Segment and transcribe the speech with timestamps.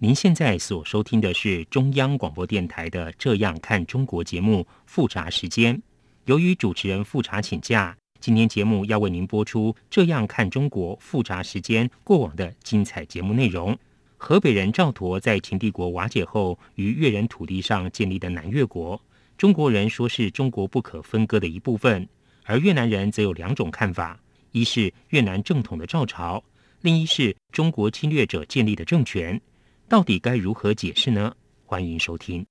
[0.00, 5.82] 您现在所收听的是中央广播电台的《这样看中国》节目复查时间。
[6.26, 13.76] 由于主持人复查请假，今天节目要为您播出《这样看中国》复查时间过往的精彩节目内容。
[14.16, 19.00] 河北人赵佗在秦帝国瓦解后，于越人土地上建立的南越国，
[19.36, 22.08] 中国人说是中国不可分割的一部分，
[22.44, 24.16] 而越南人则有两种看法：
[24.52, 26.40] 一是越南正统的赵朝。
[26.82, 29.40] 另一是中国侵略者建立的政权，
[29.88, 31.32] 到底该如何解释呢？
[31.64, 32.44] 欢迎收听。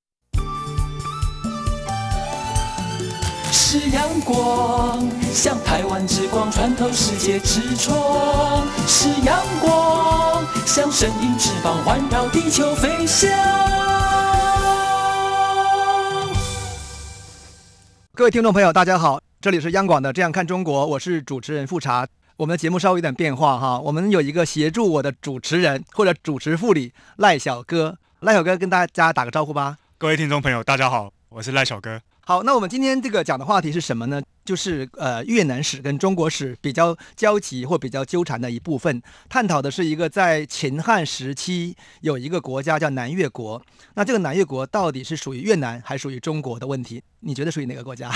[3.51, 13.29] 是阳光，像台湾之光穿透世界之窗；是阳光，像神鹰翅膀环绕地球飞翔。
[18.15, 22.07] 各位听众朋友，大家好，这里是央广的《这样看中国》，我是主持人富察。
[22.37, 29.75] 我们的节目稍微有点变化哈，我们有一个协助我的主持人或者主持副理赖小哥，赖小哥跟大家打个招呼吧。
[29.97, 31.99] 各位听众朋友，大家好，我是赖小哥。
[32.19, 34.21] 好，那我们今天这个讲的话题是什么呢？
[34.45, 43.59] 就是呃越南史跟中国史比较交集或比较纠缠的一部分，探讨的是一个在秦汉时期有一个国家叫南越国，
[43.95, 47.01] 那这个南越国到底是属于越南还是属于中国的问题？
[47.21, 48.13] 你觉得属于哪个国家？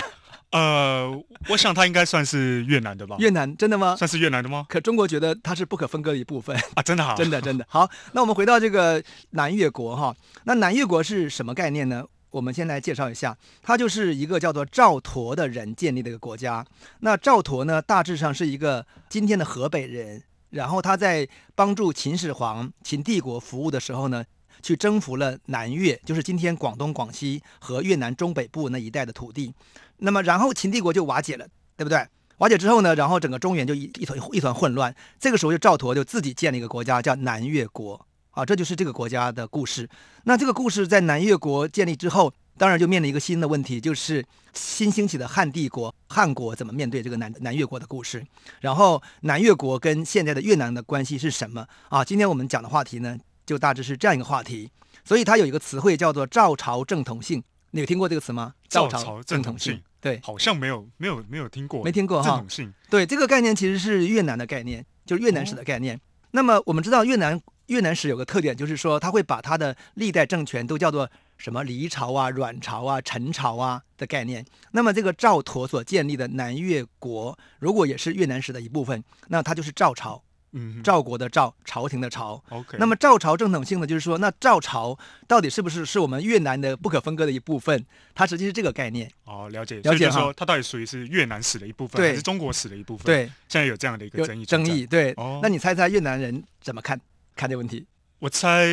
[0.51, 1.09] 呃，
[1.49, 3.15] 我想它应该算是越南的吧。
[3.19, 3.95] 越南真的吗？
[3.95, 4.65] 算是越南的吗？
[4.67, 6.83] 可中国觉得它是不可分割的一部分啊！
[6.83, 7.89] 真的好，真的真的好。
[8.11, 12.03] 那我们回到这个南越国哈，那南越国是什么概念呢？
[12.31, 16.65] 我们先来介绍一下，它就是一个叫做赵佗的人建立的一个国家。
[16.99, 24.23] 那赵佗呢，大致上是一个今天的河北人，然后他在帮助秦始皇、秦帝国服务的时候呢，
[24.61, 29.53] 去征服了南越，就是今天广东、广西和越南中北部那一带的土地。
[29.97, 32.07] 那么，然后秦帝国就瓦解了，对不对？
[32.37, 34.95] 瓦解之后呢，然后整个中原就一一团一团混乱。
[35.19, 38.07] 这个时候，就赵佗就自己建了一个国家，叫南越国。
[38.31, 39.89] 啊，这就是这个国家的故事。
[40.23, 48.25] 那这个故事在南越国建立之后，当然就面临一个新的问题，就是新兴起的汉帝国，汉国怎么面对这个南南越国的故事？
[48.61, 51.67] 然后，南越国跟现在的越南的关系是什么？
[51.89, 54.69] 啊，今天我们讲的话题呢，就大致是这样一个话题。
[55.03, 58.53] 所以它有一个词汇叫做“赵朝正统性”，你有听过这个词吗？
[58.69, 59.81] 赵朝正统性。
[59.99, 62.29] 对，好像没有，没有，没有听过，没听过哈。
[62.29, 65.95] 正统性，对，这个概念其实是越南的概念，就是越南史的概念。
[65.95, 65.99] 哦、
[66.31, 71.07] 那么我们知道越南越南史有个特点，就是说它会把它的历代政权都叫做
[71.37, 74.43] 什么黎朝啊、阮朝啊、陈朝啊的概念。
[74.71, 80.23] 那么这个赵佗所建立的南越国，如果也是越南史的一部分，那它就是赵朝。
[80.53, 82.43] 嗯，赵国的赵，朝廷的朝。
[82.49, 84.97] OK，那么赵朝正统性呢，就是说，那赵朝
[85.27, 87.85] 到底是不是是我们越南的不可分割的一部分？
[88.13, 89.09] 它实际是这个概念。
[89.23, 90.19] 哦，了解，了解哈。
[90.19, 93.05] 说它到底属于是越南史的一部分，还是中国史的一部分？
[93.05, 94.45] 对，现在有这样的一个争议。
[94.45, 95.13] 争议，对。
[95.17, 96.99] 哦，那你猜猜越南人怎么看
[97.35, 97.85] 看这个问题？
[98.19, 98.65] 我猜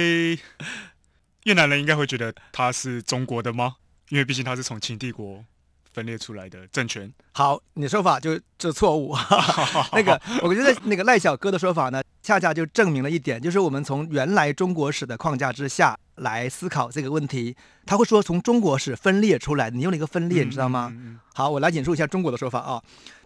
[1.44, 3.76] 越南人应该会觉得它是中国的吗？
[4.08, 5.44] 因为毕竟它是从秦帝国。
[5.92, 9.16] 分裂出来的政权，好，你的说法就这错误。
[9.92, 17.56] 那个，我觉得那个赖小哥的说法呢，恰恰就证明了一点，就是我们从原来中国史的框架之下来思考这个问题。
[17.86, 20.92] 他会说从中国史分裂出来，你用了一个分裂，你知道吗？
[21.34, 22.82] 好，我来引述一下中国的说法啊。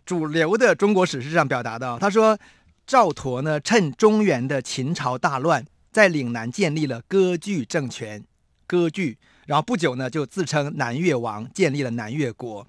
[0.06, 2.38] 主流的中国史是这样表达的，他说
[2.86, 8.24] 赵佗呢，趁中原的秦朝大乱，在岭南建立了割据政权，
[8.66, 9.18] 割据。
[9.46, 12.66] 然后不久呢，就自称南越王，建立了南越国。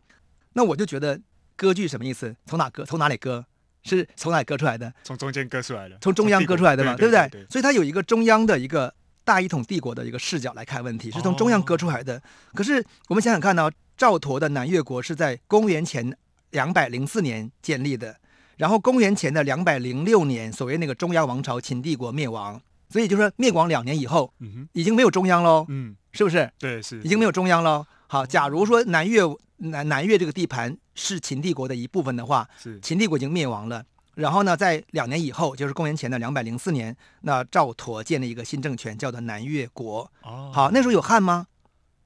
[0.53, 1.19] 那我就觉得
[1.56, 2.35] 割据什么意思？
[2.45, 2.84] 从哪割？
[2.85, 3.45] 从哪里割？
[3.84, 4.94] 是从哪割出来的？
[5.03, 7.45] 从中间割出来的，从中央割出来的嘛，对不对？
[7.50, 8.94] 所以它有一个中央的一个
[9.25, 12.18] 大一统帝国的一个视角来看问题，是从中央割出来的。
[12.18, 12.21] 哦、
[12.53, 16.15] 可是我们想想看呢，赵佗的南越国是在公元前
[16.51, 18.15] 两百零四年建立的，
[18.57, 22.62] 然后公元前的两百零六年，所谓那个中央王朝秦帝国灭亡。
[22.89, 24.31] 所以就是说，灭亡两年以后，
[24.74, 26.50] 已经没有中央喽，嗯，是不是？
[26.57, 27.86] 对，是，已经没有中央了。
[28.07, 29.21] 好，假如说南越
[29.57, 33.83] 南南越这个地盘是秦帝国的一部分的话，是秦帝国已经灭亡了。
[34.15, 40.12] 然后呢，在两年以后，就是公元前的两百零四年，那赵佗建立一个新政权，叫做南越国。
[40.21, 41.48] 哦，好，那时候有汉吗？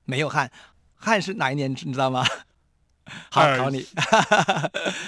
[0.06, 0.50] 没有汉，
[0.96, 1.70] 汉是哪一年？
[1.70, 2.26] 你知道吗？
[3.30, 3.86] 好，考你，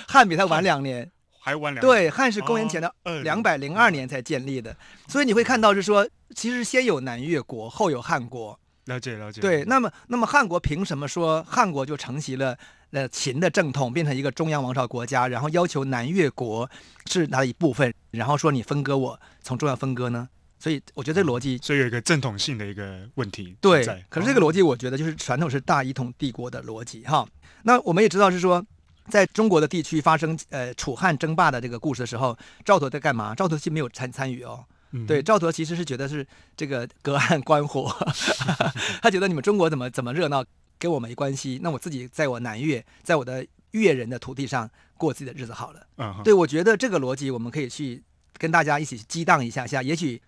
[0.07, 1.09] 汉比他晚两年。
[1.41, 1.81] 还晚两年。
[1.81, 2.93] 对，汉是公元前的
[3.23, 4.75] 两百零二年才建立的，哦、
[5.07, 6.05] 所以你会看到是说，
[6.35, 8.59] 其实先有南越国，后有汉国。
[8.89, 9.39] 了解了解。
[9.39, 12.57] 对，那么那么汉国凭什么说汉国就承袭了
[12.91, 16.69] 呃秦的正统，变成一个中央王朝国家，然后要求南越国
[17.05, 20.27] 是它的一部分，然后说你分割我，从中央分割呢？
[20.57, 23.55] 所以我觉得这个逻辑，嗯，所以有一个正统性的一个问题。
[23.61, 27.25] 对，可是这个逻辑我觉得就是传统是大一统帝国的逻辑哈。
[27.63, 28.61] 那我们也知道是说，
[29.07, 33.33] 在中国的地区发生呃楚汉争霸的这个故事的时候，赵佗在干嘛？
[33.33, 34.65] 赵佗其实没有参参与哦。
[34.91, 36.25] 嗯、对，赵佗其实是觉得是
[36.55, 37.95] 这个隔岸观火，
[39.01, 40.43] 他觉得你们中国怎么怎么热闹，
[40.77, 41.59] 跟我没关系。
[41.61, 45.87] 那我自己在我南越，在我的越人的土地上过自己的日子好了。
[45.97, 48.03] 嗯，对，我觉得这个逻辑我们可以去
[48.37, 50.21] 跟大家一起激荡一下下，也许。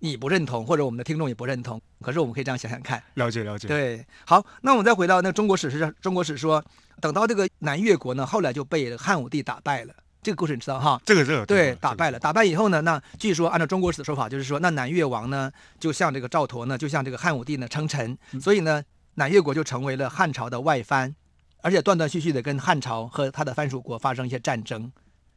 [0.00, 3.02] 你不认同，或者我们的听众也不认同，可是我们可以这样想想看。
[3.14, 3.66] 了解了解。
[3.66, 6.62] 对，好，那我们再回到那中国史上，中国史说，
[7.00, 9.94] 等到这个南越国呢，后来就被汉武帝打败了。
[10.26, 11.00] 这个故事你知道哈？
[11.04, 11.46] 这个这个。
[11.46, 18.82] 对，打败了，打败以后呢，那据说按照中国史的说法，就是说，那南越王呢，就向这个赵佗呢，就向这个汉武帝呢称臣，所以呢，
[19.14, 21.14] 南越国就成为了汉朝的外藩，
[21.62, 24.90] 而且断断续续的跟汉朝和他的藩属国发生一些战争，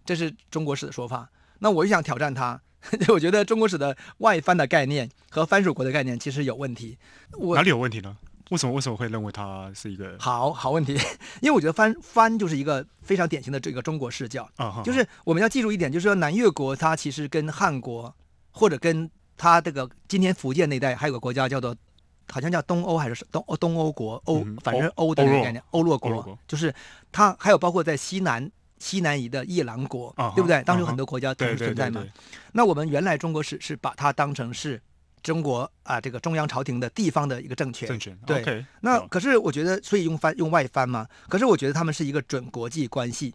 [0.04, 1.30] 这是中国史的说法。
[1.60, 2.60] 那我就想挑战他。
[3.10, 6.98] 我觉得中国史的外藩的概念和藩属国的概念其实有问题。
[7.34, 8.18] 我哪里有问题呢？
[8.50, 10.94] 为什么为什么会认为它是一个好好问题？
[11.42, 18.14] 因为我觉得藩藩就是一个非常典型的这个中国视角啊，就是我们要记住一点，就是说南越国它其实跟汉国
[18.52, 21.76] 或者跟它这个今天福建那一带还有个国家叫做
[22.32, 26.74] 好像叫东欧还是东欧东欧国欧，反正欧的概念欧洛国，就是
[27.12, 28.52] 它还有包括在西南。
[28.82, 30.64] 西南夷的夜郎国，啊、对不对？
[30.64, 32.02] 当时有很多国家同时存在嘛。
[32.54, 34.82] 那我们原来中国史是把它当成是
[35.22, 37.88] 中国啊，这个中央朝廷的地方的一个政权。
[37.88, 38.18] 政权。
[38.26, 38.44] 对。
[38.44, 41.08] Okay, 那可是我觉得，所以用翻用外翻嘛。
[41.28, 43.34] 可是我觉得他们是一个准国际关系。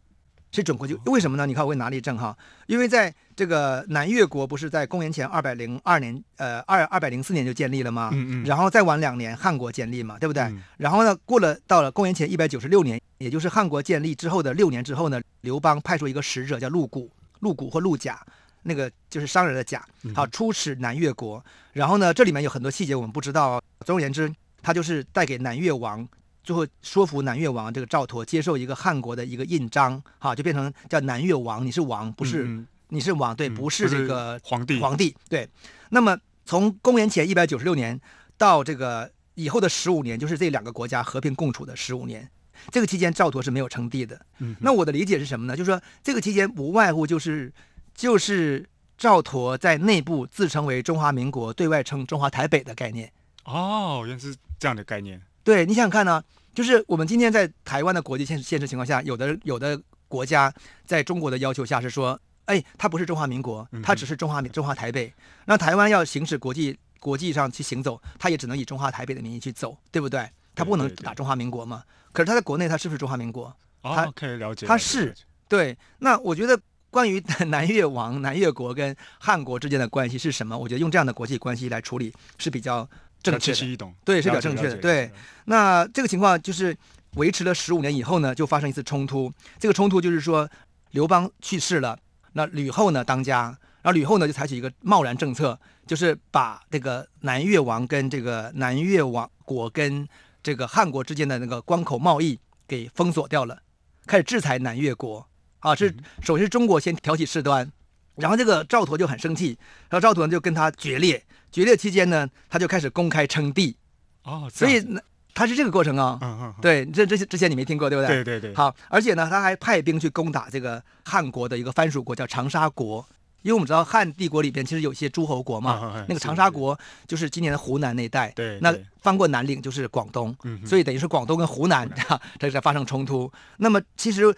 [0.53, 1.47] 是准国际，为什么呢？
[1.47, 2.39] 你看我会拿例证哈，
[2.69, 8.11] 因为在这个南越国不是在公元前二百零二年，呃，二二百零四年就建立了吗？
[8.13, 8.45] 嗯嗯。
[8.45, 10.45] 然后再晚两年，汉国建立嘛，对不对？
[10.45, 17.01] 嗯、然后呢，过了到了公元前一百九十六年，也就是汉国建立之后的六年之后呢，刘邦派出一个使者叫陆贾，
[17.41, 18.25] 陆贾或陆贾，
[18.65, 21.45] 那个就是商人的甲，好出使南越国。
[21.73, 23.63] 然后呢，这里面有很多细节我们不知道。
[23.87, 24.33] 总而言之，
[24.63, 26.07] 他就是带给南越王。
[26.43, 35.49] 最后说服南越王这个赵佗接受一个汉国的一个印章，哈，就变成叫南越王，你是王，不是、嗯、你是王，对，不是这个皇帝，皇帝，对。
[35.89, 37.99] 那么从公元前一百九十六年
[38.37, 42.29] 到这个以后的十五年，就是这两个国家和平共处的十五年，
[42.71, 44.21] 这个期间赵佗是没有称帝的。
[44.41, 45.57] 嗯，那我的理解是什么呢？
[45.57, 47.51] 就是说这个期间无外乎就是
[47.95, 48.69] 就是
[48.99, 53.11] 赵佗在内部自称为中华民国，对外称中华台北的概念。
[53.45, 55.21] 哦，原来是这样的概念。
[55.43, 56.23] 对，你想想看呢，
[56.55, 60.53] 就是我们今天在台湾的国际现实现实情况下，有的有的国家
[60.85, 65.13] 在中国的要求下是说，哎，它不是中华民国，它只是中华民中华台北。
[65.45, 70.29] 那台湾要行使国际国际上去行走，它也只能以中华台北的名义去走，对不对？
[70.55, 71.83] 它不能打中华民国嘛。
[72.13, 73.55] 可是它在国内，它是不是中华民国？
[73.83, 75.15] 它可以了解，它是
[75.47, 75.77] 对。
[75.99, 76.59] 那我觉得
[76.95, 77.21] 关于
[77.51, 80.57] 南越王、南越国跟汉国之间的关系是什么？
[80.57, 82.89] 我觉得用这样的国际关系来处理是比较。
[83.25, 84.77] 正确的，对，是比较正确的。
[84.77, 85.11] 对，
[85.47, 86.77] 那这个情况就是
[87.15, 89.33] 维持了十五年以后呢，就发生一次冲突。
[89.59, 90.47] 这个冲突就是说，
[90.91, 91.99] 刘邦去世了，
[92.35, 93.45] 那吕后呢当家，
[93.81, 100.07] 然后吕后呢就采取一个贸然政策，就是把这个南越王跟这个南越王国跟
[100.43, 103.63] 这个汉国之间的那个关口贸易给封锁掉了，
[104.05, 105.27] 开始制裁南越国。
[105.65, 107.69] 啊，是首先是中国先挑起事端，
[108.17, 111.25] 然后这个赵佗就很生气，然后赵佗就跟他决裂。
[111.51, 113.77] 决裂期间呢，他就开始公开称帝，
[114.25, 114.85] 哦，所以
[115.33, 118.23] 他是这个过程啊、哦，嗯嗯，对，这这些之前你没听过对不对？
[118.23, 118.55] 对对对。
[118.55, 123.07] 好，而且呢，他还派兵去攻打这个汉国的一个藩属国叫长沙国，
[123.43, 131.89] 因为我们知道汉帝国里边其实有些诸侯国嘛，嗯、那个长沙国就是今年的湖南那一带，对，那翻过南岭就是广东，所以等于是广东跟湖南
[132.39, 133.31] 在发生冲突。
[133.59, 134.35] 那么其实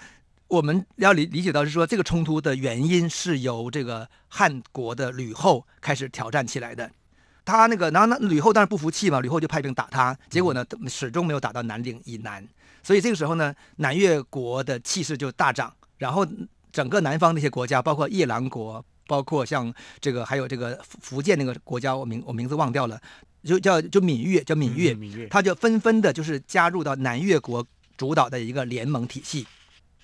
[0.48, 6.90] 我们要理理解到是说，这个冲突的原因是由这个汉国的吕后开始挑战起来的。
[7.44, 12.44] 他那个，然后那吕后当然不服气嘛，吕后就派兵打他，结果呢，始终没有打到南岭以南，
[12.82, 16.26] 所以这个时候呢，南越国的气势就大涨，然后
[16.72, 23.00] 整个南方那些国家，包括夜郎国，包括像这个还有这个福建那个国家，我名我名字忘掉了，
[23.44, 27.64] 就叫就闽越，叫闽越，闽越，他就纷纷的就是加入到南越国
[27.96, 29.46] 主导的一个联盟体系，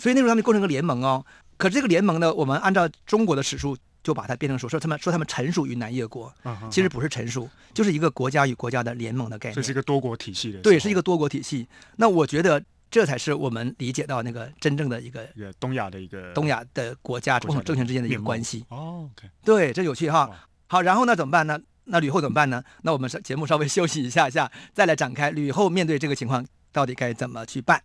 [0.02, 1.24] 所以那时候他们构成一个联盟哦，
[1.56, 3.76] 可是这个联盟呢，我们按照中国的史书。
[4.04, 6.34] 就把它变成说说他们说他们臣属于南越国，
[6.68, 9.54] 其实不是臣属，就是一个国家与国家的联盟的概念。
[9.54, 10.58] 这是一个多国体系的。
[10.58, 11.68] 对，是一个多国体系。
[11.94, 15.24] 那我觉得这才是我们理解到那个真正的一个
[15.60, 18.64] 东亚的一个东亚的国家政权之间的一个关系。
[18.70, 19.08] 哦。
[19.44, 20.28] 对，这有趣哈。
[20.66, 21.60] 好，然后呢怎么办呢？
[21.84, 22.60] 那吕后怎么办呢？
[22.82, 25.30] 那我们节目稍微休息一下下，再来展开。
[25.30, 27.80] 吕后面对这个情况，到底该怎么去办？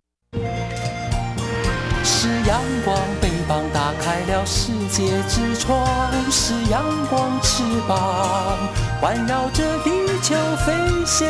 [2.10, 5.86] 是阳光，翅膀打开了世界之窗；
[6.30, 8.58] 是阳光，翅膀
[8.98, 9.90] 环绕着地
[10.22, 10.34] 球
[10.64, 10.72] 飞
[11.04, 11.28] 翔。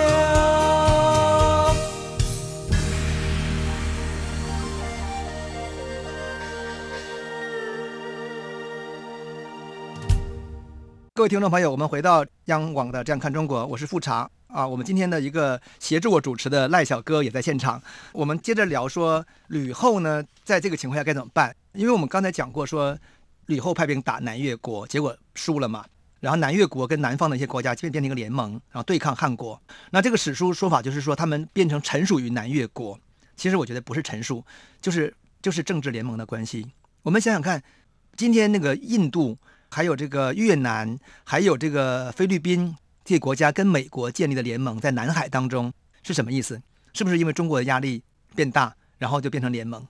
[11.12, 14.66] 各位听众朋友，我们回到央广的《这样看中国》，我是富察啊。
[14.66, 17.80] 我们今天的一个协助我主持的赖小哥也在现场。
[18.12, 21.54] 我们接着聊说，吕后呢，在这个情况下该怎么办？
[21.72, 22.98] 因为我们刚才讲过说，
[23.46, 25.84] 吕后派兵打南越国，结果输了嘛。
[26.20, 29.60] 然后南越国跟南方的一些国家就变成一个联盟，然后对抗汉国。
[29.90, 32.98] 那这个史书说法就是说，他们变成臣属于南越国。
[33.36, 34.44] 其实我觉得不是臣属，
[34.80, 36.66] 就是就是政治联盟的关系。
[37.02, 37.62] 我们想想看，
[38.16, 39.38] 今天那个印度。
[39.70, 42.74] 还有这个越南，还有这个菲律宾
[43.08, 45.72] 这些国家跟美国建立的联盟，在南海当中
[46.02, 46.60] 是什么意思？
[46.92, 48.02] 是不是因为中国的压力
[48.36, 49.82] 变大，然后就变成联盟？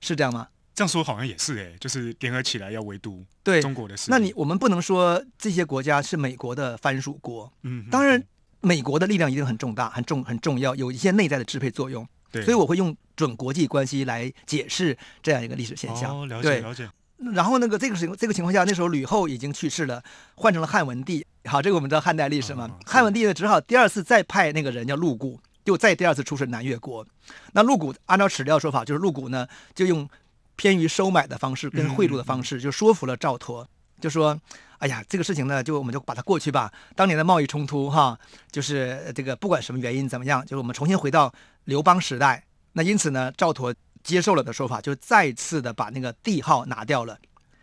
[0.00, 0.48] 是这样吗？
[0.74, 4.10] 这样说好像也是哎，就是联合起来要围堵对中国的事。
[4.10, 8.20] 那你我们不能说这些国家是美国的藩属国，嗯，当然
[8.60, 12.04] 美国的力量一定很重大、很重、很重要，有一些内在的支配作用。
[12.32, 16.22] 对，所以我会用准国际关系来解释这样一个历史现象。
[16.22, 16.90] 哦，了解，了解。
[17.34, 20.00] 然后那个这个情这个情况下，那时候吕后已经去世了，
[20.36, 21.26] 换成了汉文帝。
[21.46, 22.70] 好，这个我们知道汉代历史嘛。
[22.86, 27.04] 汉文帝呢，只好第二次再派那个人叫陆贾，就再第二次出使南越国。
[27.52, 30.08] 那陆贾按照史料说法，就是陆贾呢就用
[30.54, 33.66] 偏于收买的方式跟贿赂的方式，就说服了赵佗，
[34.00, 34.40] 就说
[34.78, 36.72] ：“哎呀，这个事情呢，就我们就把它过去吧。
[36.94, 38.16] 当年的贸易冲突哈，
[38.52, 41.34] 就是这个不管什么原因怎么样，就是我们重新回到
[41.64, 42.44] 刘邦时代。
[42.74, 43.74] 那因此呢，赵佗。”
[44.08, 47.14] 接受了的说法，就再次的把那个帝号拿掉了，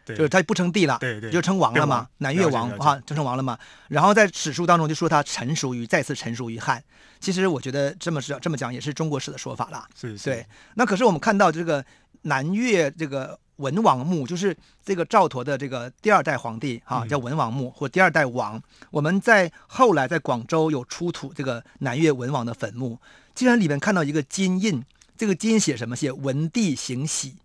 [0.05, 3.57] 对就是他不称帝了，对对，就称王了嘛，南越王啊，就称王了嘛。
[3.87, 6.83] 然后在史书当中就说他臣属于，再次臣属于汉。
[7.19, 9.87] 其实我觉得这么是这么讲也是中国史的说法啦。
[9.99, 10.45] 是，是，对。
[10.75, 11.83] 那可是我们看到这个
[12.21, 18.61] 南越这个文王墓，就是这个赵佗的这个第二代皇帝哈、啊，叫文王墓、嗯、或第二代王。
[18.91, 22.99] 我们在后来在广州有出土这个南越文王的坟墓，
[23.33, 24.83] 竟然里面看到一个金印。
[25.17, 25.95] 这个金写什么？
[25.95, 27.35] 写文帝行玺，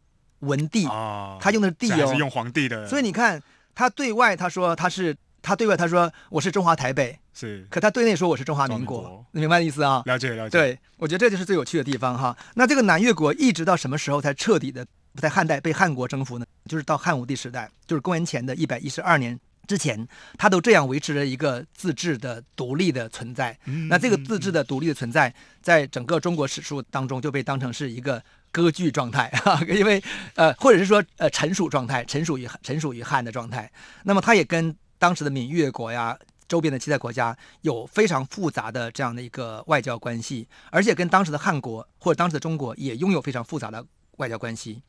[0.41, 2.87] 文帝，哦、他用的是帝哦，是用皇帝的。
[2.87, 3.43] 所以你看，
[3.75, 10.03] 他对外他说他是，他对外他说我是中华台北，是，可他对内说我是中华民国，国你明白意思啊？
[10.07, 10.59] 了解了解。
[10.59, 12.37] 对，我觉得这就是最有趣的地方哈。
[12.55, 14.87] 那这个南越国一直到什么时候才彻底的
[15.17, 16.47] 在汉代被汉国征服呢？
[16.67, 19.39] 就是到汉武帝时代，就是公元前的一百一十二年。
[19.71, 20.05] 之前，
[20.37, 23.57] 他都这样维持着一个自治的独立的存在。
[23.89, 29.33] 那这个自治的独立的存在，在整个中国史书当中就被当成是一个割据状态，
[29.71, 30.03] 因为
[30.35, 33.71] 呃，或者是说呃，臣属状态，臣属于臣属于汉的状态。
[34.03, 43.87] 那么，他也跟当时的闽越国呀、周边的其他国家有非常复杂的这样的一个外交关系，而且跟当时的汉国或者当时的中国也拥有非常复杂的
[44.17, 44.83] 外交关系。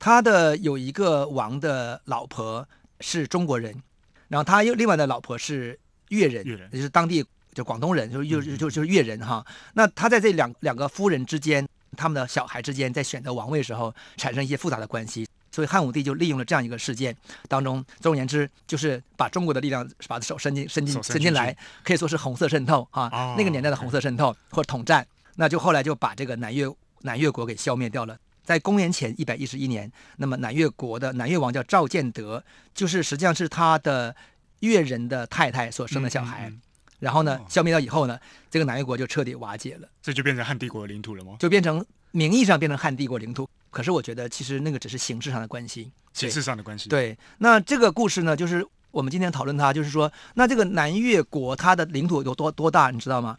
[0.00, 3.80] 他的有一个王的老婆是中国人。
[4.28, 5.78] 然后他又另外的老婆是
[6.08, 9.44] 越人，越人也就是当地就广东人，就是就就就是越人哈。
[9.74, 11.66] 那他在这两两个夫人之间，
[11.96, 17.16] 他们的小孩之间，在选择王位的时候产生一些复杂的关系，所以汉武帝就利用了这样一个事件
[17.48, 26.66] 当中，总而言之就是把中国的力量把手伸进伸进伸进来，可以说是红色渗透啊，哦、那个年代的红色渗透或者统战，那就后来就把这个南越
[27.02, 28.16] 南越国给消灭掉了。
[28.44, 34.14] 在公元前一百一十一年，那么南越国的南越王叫赵建德，就是实际上是他的
[34.60, 36.48] 越人的太太所生的小孩。
[36.50, 36.60] 嗯嗯、
[37.00, 38.20] 然后呢，消灭掉以后呢，
[38.50, 39.88] 这个南越国就彻底瓦解了。
[40.02, 41.36] 这就变成汉帝国的领土了吗？
[41.40, 46.90] 就变成名义上变成汉帝国领土，可是我觉得其实那个只是形式上的关系，形式上的关系。
[46.90, 53.38] 对，那这个故事呢，就是我们今天讨论它，就是说，那这个南越国它的领土有多多大，你知道吗？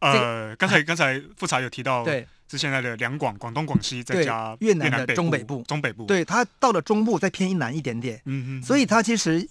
[0.00, 2.26] 呃，刚才刚才富察有提到，对。
[2.52, 6.04] 是现在的两广，广东、广西，再加越南的中北部，中北部。
[6.04, 8.20] 对，它到了中部再偏一南一点点。
[8.26, 8.62] 嗯嗯。
[8.62, 9.48] 所以它其实，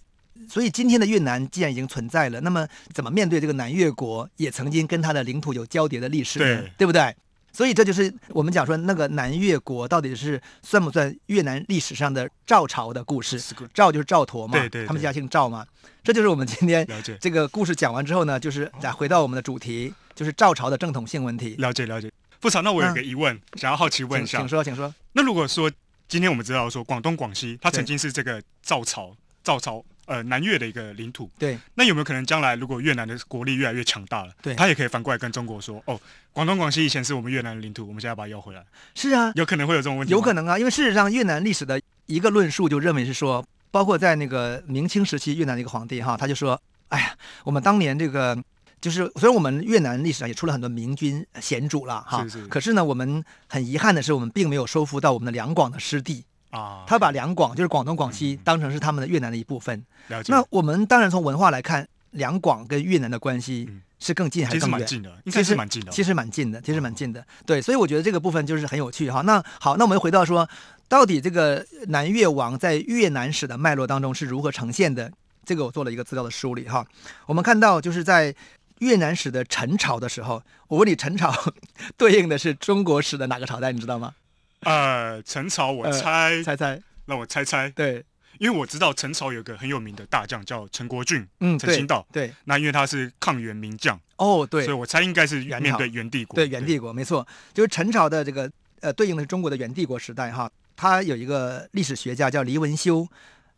[0.48, 6.38] 所以今天的越南既然已经存在了，那么怎么面对这个南越国，也曾经跟它的领土有交叠的历史？
[6.38, 7.16] 对，对不对？
[7.52, 13.42] 所以这就是我们讲说，那个南越国到底是算不算越南历史上的赵朝的故事？
[13.74, 15.66] 赵就是赵佗嘛，对对，他们家姓赵嘛。
[16.04, 16.88] 这就是我们今天
[17.20, 21.56] 这个故事讲完之后呢，就是再回到我们的主题，就是赵朝的正统性问题。
[21.58, 22.12] 了解了解。
[22.42, 24.94] 富察，那我有个疑问，嗯、想要好奇问一下，请说，请说。
[25.14, 25.72] 那如果说
[26.08, 31.58] 今天我们知道说广东、广西，它曾经是这个赵朝、赵朝呃南越的一个领土，对。
[31.76, 36.02] 那有没有可能将来如果越南的国力越来越强大了，对，他也可以反过来跟中国说，哦，
[36.34, 38.66] 广东、广西以前是我们越南的领土，我们现在把它要回来？
[38.96, 40.12] 是啊，有可能会有这种问题。
[40.12, 46.60] 有可能啊，因为事实上越南历史的一个论述就认为是说，包括在那个明清时期越南的一个皇帝哈，他就说。
[46.92, 48.38] 哎呀，我们当年这个
[48.82, 56.84] 就是虽然我们越南历史上也出了很多明君贤主了哈，是是可是呢，我们很遗憾的是，我们并没有收复到我们的两广的失地啊。
[56.88, 59.86] 他把两广就是广东、广西当成是他们的越南的一部分。
[60.08, 60.34] 了解。
[60.34, 63.70] 那我们当然从文化来看，两广跟越南的关系
[64.00, 64.80] 是更近还是更远？
[64.80, 65.92] 其实蛮近的，应该是蛮近的。
[65.92, 67.26] 其实蛮近的，其实蛮近的。
[67.46, 69.22] 对，所以我觉得这个部分就是很有趣哈。
[69.22, 70.50] 那好，那我们回到说，
[70.90, 75.12] 到底这个南越王在越南史的脉络当中是如何呈现的？
[75.44, 76.86] 这个我做了一个资料的梳理哈。
[77.26, 78.34] 我们看到就是在
[78.82, 81.32] 越南史的陈朝的时候，我问你，陈朝
[81.98, 83.72] 对应的是中国史的哪个朝代？
[83.72, 84.14] 你知道吗？
[84.62, 87.70] 呃，陈朝，我猜，呃、猜猜，让我猜猜。
[87.70, 88.04] 对，
[88.40, 92.06] 因为我知道陈朝有个很有名的大将叫陈国俊，嗯，陈清道。
[92.12, 96.36] 对，那因为他是抗元名将，哦，对，所以我猜应该是面对元帝国。
[96.36, 100.52] 对，元帝国没错，就是陈朝的这个呃，对应的是中国的元帝国时代哈。
[100.76, 103.08] 他有一个历史学家叫黎文修。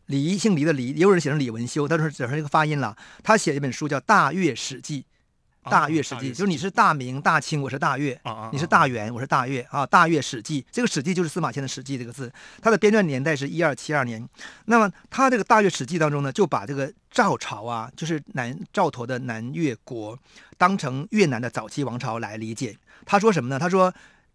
[0.08, 2.94] 黎姓黎的黎，也有人写成李文修，但是只是一个发音了。
[3.22, 5.00] 他写一本书叫《大越史记》，
[5.64, 8.14] 《大越史记》就是你是大明、大清，我是大越；
[8.52, 9.82] 你是大元，我是大越啊。
[9.86, 14.26] 《大越史记》这个“史记”就是司马迁的《史记》这个字，它的编撰年代是一二七二年。
[14.66, 20.18] 那么他这个《大越史记》当中呢，就把这个赵朝啊，就是南赵佗的南越国，
[20.56, 22.76] 当成越南的早期王朝来理解。
[23.04, 23.58] 他说什么呢？
[23.58, 23.92] 他说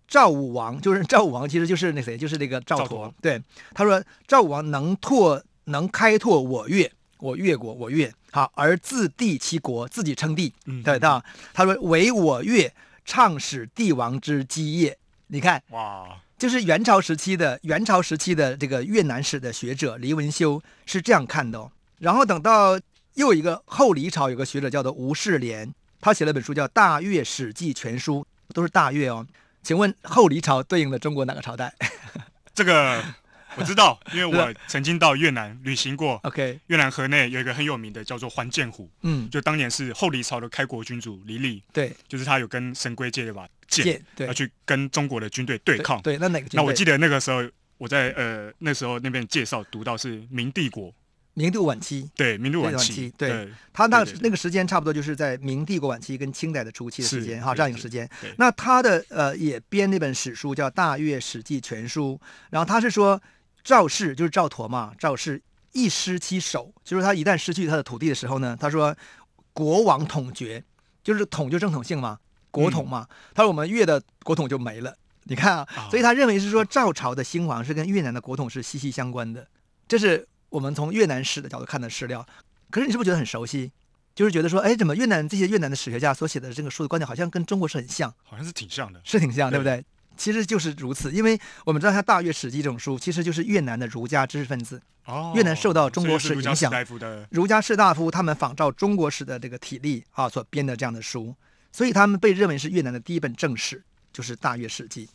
[0.07, 2.89] 赵武王就是赵武王，其实就是那谁，就是那个赵佗。
[2.89, 3.41] 赵佗对，
[3.73, 5.43] 他说赵武王能拓。
[5.65, 11.23] 能开拓我越，我越国，我越好，而自帝其国，自己称帝，嗯对吧？
[11.53, 12.73] 他说唯我越
[13.05, 14.97] 倡始帝王之基业。
[15.27, 21.71] 你看，哇，就是元朝时期的元朝时期的这个越南史的学者黎文修是这样看的哦。
[21.99, 22.79] 然后等到
[23.15, 29.27] 又有一个后黎朝有个学者叫做吴世廉，他写了本书叫《大越史记全书》，都是大越哦。
[29.61, 31.73] 请问后黎朝对应的中国哪个朝代？
[32.55, 33.03] 这个。
[33.55, 36.19] 我知道，因为 我曾经到越南旅行过。
[36.23, 46.01] OK，越南河内有一个很有名的叫做还剑湖，嗯，就当年是后黎朝的开国君主黎利，对，就是他有跟神龟借了把剑，对，要去跟中国的军队对抗。
[46.01, 46.47] 对，对，那哪个？
[46.53, 47.43] 那我记得那个时候
[47.77, 50.93] 我在呃那时候那边介绍读到是明帝国。
[51.35, 58.09] 明帝晚期，对，明帝晚期，对，对他那那个时间差不多就是在明帝国晚期跟清代的初期的时间，哈，这样一个时间。
[58.37, 62.19] 那他的呃也编那本史书叫《大越史记全书》，
[62.49, 63.21] 然后他是说
[63.69, 65.39] 赵氏就是赵佗嘛，赵氏
[65.73, 68.95] 一失其首，就是他一旦失去他的土地的时候呢，他说
[69.53, 70.63] 国王统绝，
[71.03, 72.17] 就是统就正统性嘛，
[72.49, 74.97] 国统嘛，嗯、他说我们越的国统就没了。
[75.25, 79.47] 你看啊，所以他认为是说赵朝的兴亡是跟越南的国统是息息相关的，
[79.87, 80.27] 这是。
[80.49, 82.25] 我们从越南史的角度看的史料，
[82.71, 83.71] 可是你是不是觉得很熟悉？
[84.15, 89.85] 就是觉得说，哎，怎么越南这些越南的史学家所写的这个书的观点，好像跟中国是很像，好像是挺像的，是挺像，对，对不对？
[90.19, 96.71] 其实就是如此，因为我们知道像《大越史记》这种书，其实就是越南的儒家知识分子，哦，越南受到中国史影响，
[97.31, 101.33] 儒家士大夫他们仿照中国史的这个体例啊所编的这样的书，
[101.71, 103.81] 所以他们被认为是越南的第一本正史，
[104.13, 105.07] 就是《大越史记》。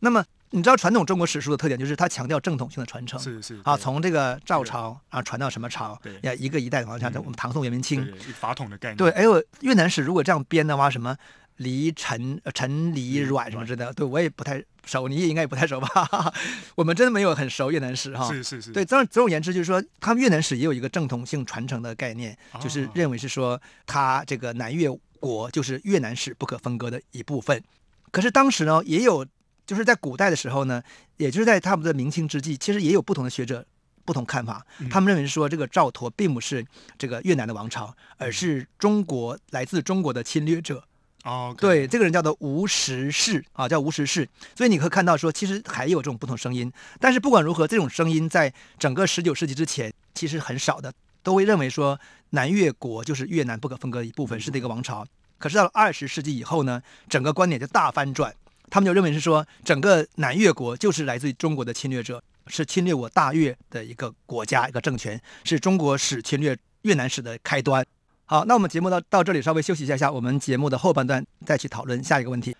[0.00, 0.24] 那么。
[0.50, 8.96] 你知道传统中国史书的特点就是它强调正统性的传承，是是啊，从这个赵朝啊传到什么朝，对，要一个一代往下，我们唐宋元明清，法统的概念。
[8.96, 11.14] 对，哎呦，越南史如果这样编的话，什么
[11.58, 16.34] 黎陈陈黎阮什么之类的，对我也不太熟，你也应该也不太熟吧？
[16.74, 18.28] 我们真的没有很熟越南史哈。
[18.32, 18.72] 是是是。
[18.72, 24.88] 对，总总而言之，就是说他们越南史也有一个正统性传承的概念，就是认为是说他这个南越
[25.20, 27.62] 国就是越南史不可分割的一部分。
[28.10, 29.24] 可是当时呢，也有。
[29.68, 30.82] 就是在古代的时候呢，
[31.18, 33.62] 也就是在他们的明清之际，其实也有不同的学者
[34.02, 34.64] 不同看法。
[34.88, 36.64] 他们认为说，这个赵佗并不是
[36.96, 40.82] 这个越南的王朝，而是中国来自中国的侵略者。
[41.28, 44.26] 哦，对，这个人叫做吴石氏啊，叫吴石氏。
[44.56, 46.72] 所以你可以看到说，其实还有这种不同声音。
[46.98, 50.90] 但是不管如何，这种声音在整个十九世纪之前其实很少的，
[51.22, 55.06] 都会认为说南越国就是越南不可分割的一部分，是这个王朝。
[55.36, 58.34] 可是到了二十世纪以后呢，整个观点就大翻转。
[58.70, 67.84] 他们就认为是说，整个南越国就是来自于中国的侵略者，是侵略我大越的一个国家、一个政权，是中国史侵略越南史的开端。
[68.30, 72.54] 好，那我们节目到到这里稍微休息一下下，我们节目的后半段再去讨论下一个问题。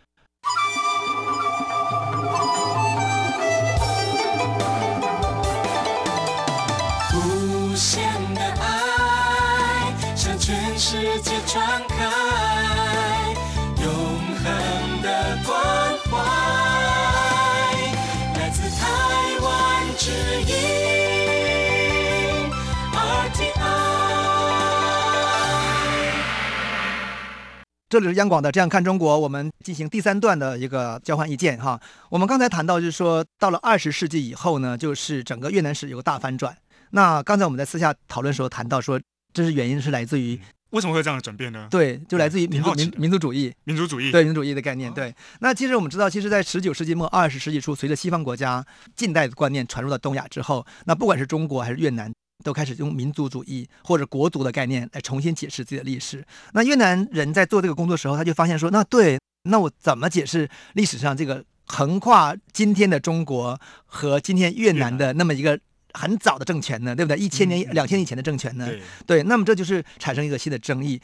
[27.91, 31.81] 这里是央广的《这样看中国》，我们进行第三段的一个交换意见哈。
[32.11, 36.55] 我们刚才谈到，就是说到了二十世纪以后呢，就是整个越南史有个大翻转。
[36.91, 39.01] 那刚才我们在私下讨论的时候谈到说，
[39.33, 41.67] 这是原因是来自于为什么会有这样的转变呢？
[41.71, 43.51] 对，就来自于民族民民族主义。
[43.65, 44.13] 民族主义。
[44.13, 45.15] 对民族主义的概念，哦对。
[45.41, 48.63] 那其实我们知道，其实，在十九世纪末、二十世纪初，随着西方国家
[48.97, 52.13] 近代的观念传入到东亚之后，那不管是中国还是越南，
[52.45, 56.25] 都开始用民族主义或者国族的概念来重新解释自己的历史。
[56.53, 65.59] 那越南人在做这个工作的时候，他就发现说，那对，那我怎么解释历史上这个横跨今天的中国和今天越南的那么一个
[65.93, 66.95] 很早的政权呢？
[66.95, 67.19] 对不对？
[67.19, 68.67] 一千年、两千年以前的政权呢？
[68.67, 71.01] 对，对，那么这就是产生一个新的争议。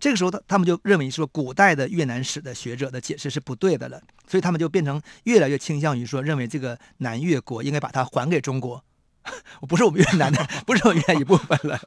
[0.00, 8.84] 这个时候，他他们就认为说，古代的越南史的学者的解释是不对的了，所以他们就变成越来越倾向于说，认为这个南越国应该把它还给中国，
[9.68, 11.78] 不是我们越南的，不是我们越南一部分了。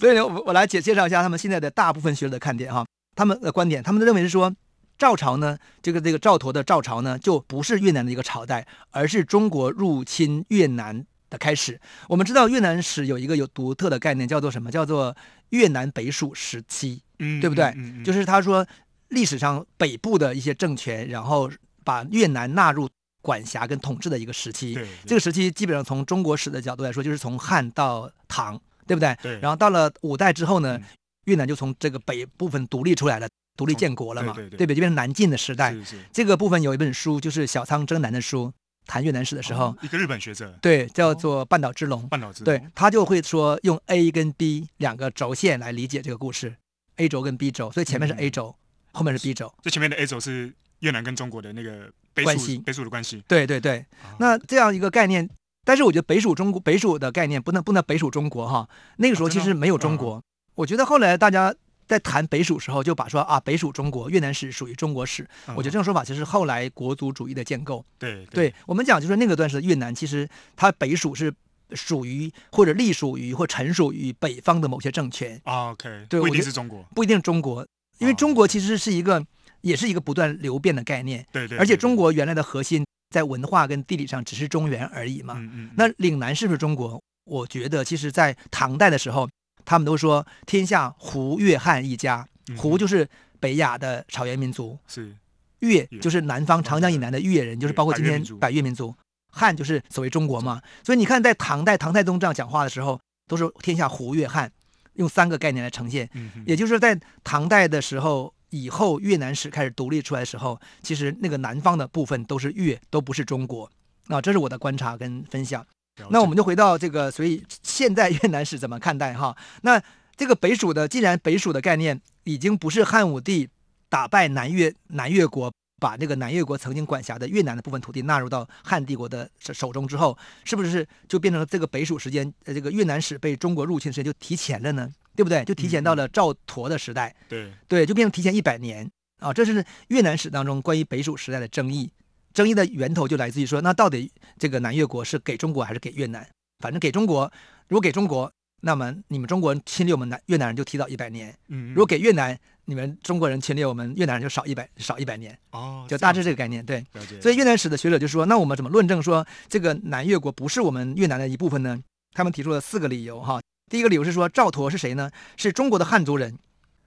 [0.00, 4.54] 所以呢，我我来介介绍一下他们现在的大部分学者的看点哈，他们的观点，他们认为是说，
[4.96, 11.80] 赵朝呢，这个这个赵佗的赵朝呢，就不是越南的一个朝代，而是中国入侵越南的开始。
[12.08, 14.70] 我们知道越南史有一个有独特的概念，叫做什么？
[14.70, 15.14] 叫做
[15.50, 17.02] 越南北属时期。
[17.20, 17.64] 嗯，对不对？
[17.64, 18.64] 嗯嗯嗯、就是他说
[19.08, 21.50] 历史上北部的一些政权，然后
[21.82, 22.88] 把越南纳入
[23.20, 24.74] 管辖跟统治的一个时期。
[24.74, 29.16] 对，这个时期基本上从中国史的角度来说，就是从汉到唐，对不对？
[29.22, 29.38] 对。
[29.40, 30.84] 然后到了五代之后呢，嗯、
[31.24, 34.74] 越南就从这个北部分独立出来了，独立建国了嘛，对对对，对不对？
[34.76, 35.72] 就变成南晋的时代。
[35.72, 35.98] 是是。
[36.12, 38.52] 这个部分有一本书，就是小仓征南的书，
[38.86, 42.08] 谈越南史的时候，哦、一个日本学者，对，叫做半岛之龙。
[42.08, 42.46] 半岛之龙。
[42.46, 46.56] 对，他就会说用 A 跟 B 两个轴线来理解这个故事。
[46.96, 49.52] A 轴跟 B 轴，所以前面是 A 轴，嗯、后面是 B 轴。
[49.62, 53.22] 最前面的 A 轴是越南跟中国的那个北属关系，北属的关系。
[53.28, 53.78] 对对对。
[54.02, 55.28] 啊、那这样一个概念，
[55.64, 58.68] 但是我觉得北属中国，北属的概念不能不能北属中国哈。
[58.96, 60.14] 那个时候其实没有中国。
[60.14, 60.22] 啊、
[60.54, 61.54] 我觉得后来大家
[61.86, 65.22] 在谈北属时候，就把说啊北属中国，越南史属于中国史。
[65.46, 67.84] 啊、我觉得这种说法其实是后来国族主义的建构。
[67.98, 71.32] 对对，对，我们讲就是那个段时越南其实它北属是。
[71.74, 77.66] 属于或者隶属于或臣属于北方的某些政权啊，OK，对，不一定是中国，不一定是中国，
[77.98, 79.22] 因为中国其实是一个，
[79.60, 87.00] 也是一个不断流变的概念，对对，而且中国原来的核心在文化跟地理上只是中原而已嘛，嗯嗯，那岭南是不是中国？
[87.24, 89.28] 我觉得其实，在唐代的时候，
[89.64, 95.14] 他们都说天下胡越汉一家，胡就是北亚的草原民族，是。
[95.60, 98.94] 越就是南方长江以南的越人，就是包括今天百越民族。
[99.30, 104.50] 汉就是所谓中国嘛，所以你看，在唐代唐太宗这样讲话的时候，都是天下胡越汉，
[104.94, 106.08] 用三个概念来呈现。
[106.46, 113.70] 也就是说，在唐代的时候以后，越南史开始独立出来的时候，其实那个南方的部分都是越，都不是中国。
[114.06, 115.66] 啊，这是我的观察跟分享。
[116.10, 119.36] 那我们就回到这个，所以现在越南史怎么看待哈？
[119.62, 119.82] 那
[120.16, 123.48] 这个北蜀的，既然北蜀的概念已经不是汉武帝
[123.88, 125.52] 打败南越南越国。
[125.80, 132.34] 把那个南越国曾经管辖的越南的部分土地纳入到汉帝国的手中之后，是不是就变成了这个北蜀时间？
[132.46, 134.92] 呃，这个越南史被中国入侵时间就提前了呢？
[135.18, 135.44] 对不对？
[135.44, 137.12] 就提前到了赵佗的时代。
[137.28, 139.32] 对对，就变成提前一百年啊！
[139.32, 141.90] 这是越南史当中关于北蜀时代的争议。
[142.32, 146.24] 争议的源头就来自于说，那到底这个南越国是给中国还是给越南？
[146.60, 147.28] 反正给中国，
[147.66, 151.36] 如果给中国，那么你们中国人侵略我们南越南人就提早一百年。
[151.48, 152.38] 嗯，如果给越南。
[152.68, 156.84] 你们中国人侵略我们越南人就少一百少一百年哦，就大致这个概念对。
[156.92, 157.18] 了解。
[157.18, 161.78] 所以越南史的学者就说，那我们怎么论证说这个南越国不是我们越南的一部分呢？
[162.12, 163.40] 他们提出了四个理由哈。
[163.68, 165.10] 第一个理由是说赵佗是谁呢？
[165.36, 166.38] 是中国的汉族人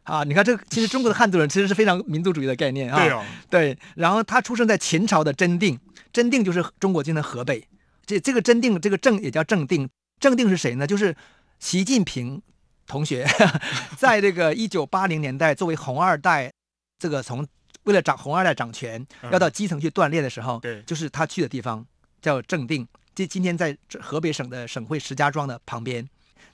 [0.03, 0.23] 啊。
[0.23, 2.99] 你看这个， 其实中国的汉族人其实是非常民族主义的概念啊。
[2.99, 3.23] 对哦。
[3.49, 3.77] 对。
[3.95, 5.79] 然后他出生在秦朝的真定，
[6.11, 7.67] 真定就是中国今天的河北。
[8.05, 9.89] 这这个真定这个正也叫正定，
[10.19, 10.87] 正定是谁呢？
[10.87, 11.15] 就是
[11.59, 12.41] 习近平。
[12.87, 13.25] 同学，
[13.95, 16.51] 在这个一九八零年代，作为红二代，
[16.99, 17.47] 这个从
[17.83, 21.85] 为了掌红二代掌权，要到基层去锻炼的时候，对，就是他去的地方
[22.21, 26.05] 叫正定，这今天在河北省的省会石家庄的旁边。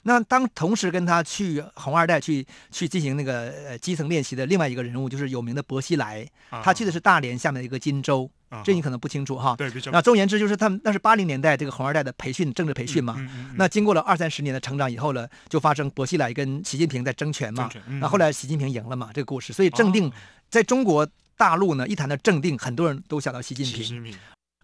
[0.08, 6.26] 那当同时跟他去红二代去去进行那个呃基层练习的另外一个人物，就是有名的薄熙来，
[6.64, 8.28] 他去的是大连下面的一个金州。
[8.64, 9.54] 这你可能不清楚哈。
[9.58, 9.90] 对，比较。
[9.90, 13.16] 那总而言之，就是他们那是八零年代这个红二代的培训，政治培训嘛。
[13.18, 17.68] 嗯嗯嗯、那经过了二三十年的成长以后呢，就发生薄熙来跟习近平在争权嘛。
[17.86, 19.52] 嗯、那后来习近平赢了嘛，这个故事。
[19.52, 20.12] 所以正定、哦、
[20.48, 24.16] 在中国大陆呢，一谈到正定，很多人都想到习近平。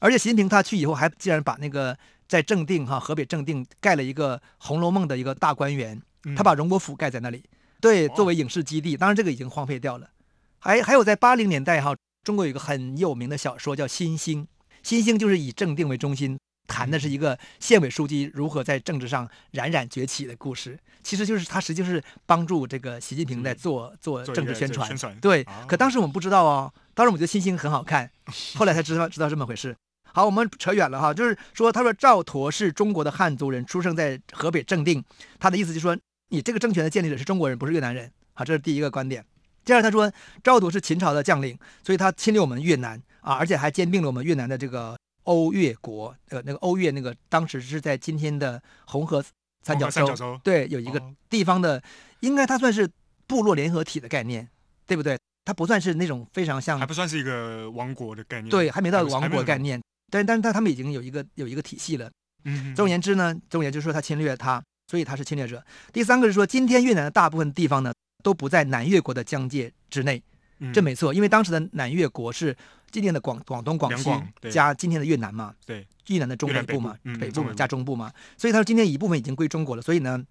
[0.05, 1.97] 而且习近平他去以后，还竟然把那个
[2.29, 5.99] 在正定哈河北正定盖了一个《红楼梦》的一个大观园，
[6.37, 7.43] 他把荣国府盖在那里，
[7.81, 8.99] 对，作为影视基地。
[8.99, 10.11] 当然这个已经荒废掉了。
[10.59, 14.45] 还还有在八零年代哈，中国有一个很有名的小说叫《新星》。
[14.83, 20.79] 新星就是以正定为中心，谈的是一个县委书记如何在政治上冉冉崛起的故事。
[21.03, 24.87] 其实就是他实际就是帮助这个习近平在做、嗯、做政治宣传。
[24.87, 28.11] 宣传对，啊、可当时我们不知道哦，当时我们觉得新星很好看，
[28.57, 29.75] 后来才知道知道这么回事。
[30.15, 35.05] 好，我们扯远了哈，就是说他说赵佗是中国的汉族人，出生在河北正定，
[35.41, 35.99] 他的意思就是说
[36.29, 39.25] 你这个政权的建立者是中国人，不是越南人好，这是第一个观点。
[39.65, 40.13] 第二，他说
[40.45, 46.15] 赵佗是秦朝的将领，所以他侵略我们越南啊，而且还兼并了我们越南的这个欧越国。
[46.29, 49.25] 呃，那个欧越那个当时是在今天的红河
[49.63, 51.83] 三角洲，角洲对，有一个地方的，哦、
[52.21, 52.89] 应该它算是
[53.27, 54.49] 部落联合体的概念，
[54.87, 55.19] 对不对？
[55.45, 59.83] 它不算是那种非常像，还不算是一个王国的概念，对，还没到王国概念。
[60.15, 62.11] 但但是他他们已经有一个有一个体系了。
[62.45, 65.65] 嗯，总而言之呢，总而言之说他侵略他，所以他是侵略者。
[65.93, 67.93] 第三个是说，今天越南的大部分地方呢。
[68.23, 70.23] 都不在南越国的疆界之内，
[70.59, 72.57] 嗯、这没错，因为当时的南越国是
[72.91, 74.11] 今天的广广东广西
[74.51, 80.25] 加今天的越南嘛，对，越南的中北部嘛，北部，嗯、北部加中部嘛，所以他说今天一部分已经归中国了，所以呢，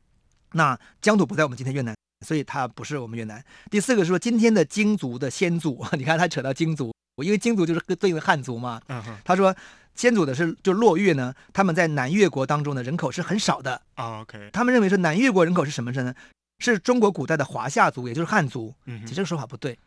[0.54, 3.44] 那疆土不在我们今天越南，所以它不是我们越南。
[3.70, 9.56] 第四个是说今天的京族的先祖， 你看他扯到京族，因为金族就是对应的汉族嘛，嗯、哼他说
[9.94, 16.16] 先祖的是就落越呢，他们在南越国当中的人口是很少的啊，OK，他们认为说南越国人口是什么人呢？
[16.60, 18.74] 是中国古代的华夏族，也就是汉族。
[18.86, 19.78] 嗯实这个说法不对，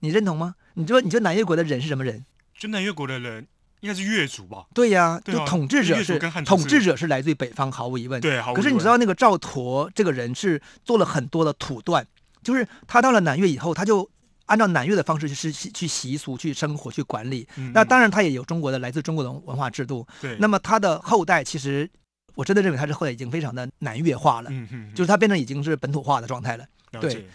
[0.00, 0.54] 你认同吗？
[0.74, 2.24] 你说，你说南越国的人是什么人？
[2.58, 3.46] 就南越国的人
[3.80, 4.66] 应该是越族吧？
[4.74, 8.20] 对呀，就统治者是，是统治者是来自于北方，毫无疑问。
[8.20, 12.06] 对，可是你知道那个赵佗这个人是做了很多的土断，
[12.42, 14.08] 就是他到了南越以后，他就
[14.46, 17.46] 按照南越的方式去去习俗、去生活、去管理。
[17.56, 20.06] 嗯、那当然，他也有中国的来自中国的文化制度。
[20.20, 21.88] 对，那么他的后代其实。
[22.36, 26.66] 我真的认为他是后来已经非常的南越化了，嗯、哼哼就是他变成已经是本土化的状态了。
[26.92, 27.00] 了。
[27.00, 27.26] 对，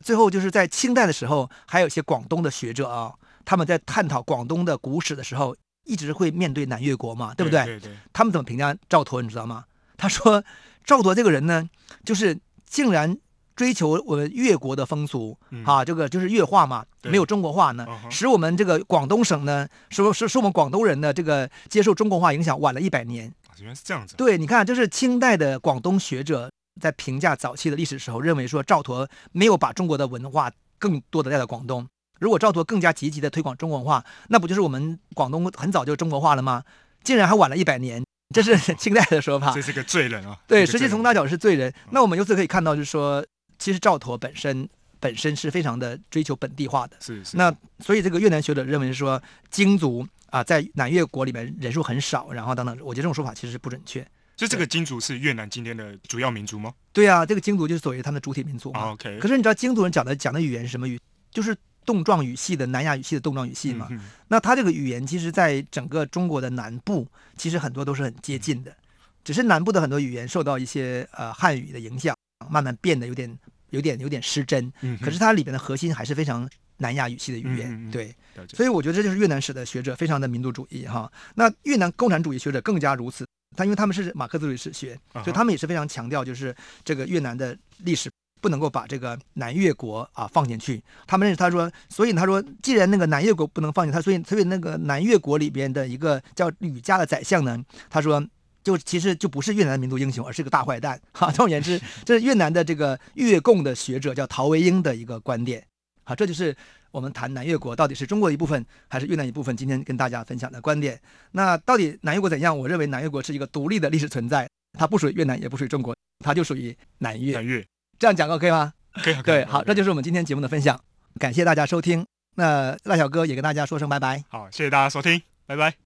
[0.00, 3.12] 最后就是在清代的时候，还有一些广东的学者啊，
[3.44, 7.62] 他们在探讨广东的古史的时候，一直会面对南越国嘛，对不对？
[7.66, 7.96] 对，对对。
[8.14, 9.66] 他们怎么评价赵佗，你知道吗？
[9.98, 10.42] 他说
[10.86, 11.68] 赵佗这个人呢，
[12.02, 13.14] 就是竟然
[13.56, 23.32] 追求我们越国的风俗，嗯、啊，这个就是越化嘛，没有中国化呢，嗯、使我们这个广东省呢，使使使我们广东人的这个接受中国化影响晚了一百年。
[23.58, 24.14] 原来是这样子。
[24.16, 31.86] 对，你看，就是清代的广东学者在评价早期的历史时候，认为说赵佗没有把中国的文化更多的带到广东。
[32.20, 36.62] 如果赵佗更加积极的推广中国文化，那不就是我们广东很早就中国化了吗？
[37.02, 39.52] 竟然还晚了一百年，这是清代的说法。
[39.56, 40.36] 这是个罪人啊！
[40.46, 41.72] 对，实际从大角是罪人。
[41.92, 43.24] 那我们由此可以看到，就是说，
[43.58, 44.68] 其实赵佗本身
[45.00, 46.96] 本身是非常的追求本地化的。
[47.00, 47.36] 是是。
[47.36, 50.06] 那所以这个越南学者认为说，京族。
[50.30, 54.06] 啊，在南越国里面人数很少，然后等等，我觉得这种说法其实是不准确。
[54.34, 56.74] 就这个京族是越南今天的主要民族吗？
[56.92, 59.20] 对啊，这个京族就是所谓他们的主体民族 OK。
[59.20, 61.00] 可是你知道京族人讲的讲的语言是什么语？
[61.30, 63.86] 就是动状语系的南亚语系的动状语系嘛。
[63.88, 68.76] 嗯、那他这个语言其实，在整个中国的南部，其实很多都是很接近的，
[69.22, 72.14] 只是南部的很多语言受到一些呃汉语的影响，
[72.48, 73.38] 慢慢变得有点
[73.70, 74.72] 有点有点失真。
[74.80, 76.48] 嗯、可是它里边的核心还是非常。
[76.78, 78.14] 南亚语系的语言，对，
[78.52, 81.10] 所以我觉得这就是越南史的学者非常的民族主义哈。
[81.36, 88.10] 那越南共产主义学者更加如此，他因为他们是马克思主义史学，所以他们也是非常强调，就是这个越南的历史
[88.42, 90.82] 不能够把这个南越国啊放进去。
[91.06, 98.22] 他们认识他说，所以他说，既然那个南越国不能放进他，所以所以那个南越国里边的一个叫吕家的宰相呢，他说
[98.66, 101.00] 就其实就不是越南的民族英雄，而是个大坏蛋。
[101.12, 105.64] 哈，总而言之，这是越南的这个越共的学者叫陶维英的一个观点。
[106.02, 106.52] 好，这就是
[106.90, 109.56] 我们谈南越国到底是中国的一部分还是越南一部分。
[109.56, 111.00] 今天跟大家分享的观点。
[111.30, 112.58] 那到底南越国怎样？
[112.58, 117.34] 我认为南越国是一个独立的历史存在，它不属于越南，也不属于中国，它就属于南越。
[117.34, 117.64] 南越
[118.00, 118.72] 这样讲 OK 吗？
[118.94, 119.22] 可以。
[119.22, 120.80] 对，好，这就是我们今天节目的分享。
[121.20, 122.04] 感谢大家收听。
[122.34, 124.24] 那赖小哥也跟大家说声拜拜。
[124.28, 125.85] 好，谢谢大家收听，拜拜。